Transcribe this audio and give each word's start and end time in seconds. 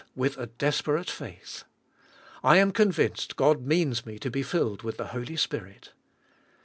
withadesperate 0.17 1.11
faith. 1.11 1.63
I 2.43 2.57
am 2.57 2.71
convinced 2.71 3.35
God 3.35 3.67
means 3.67 4.03
me 4.03 4.17
to 4.17 4.31
be 4.31 4.41
filled 4.41 4.81
with 4.81 4.97
the 4.97 5.05
Holy 5.13 5.35
Spirit. 5.35 5.91